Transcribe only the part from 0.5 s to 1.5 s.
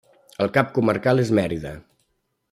cap comarcal és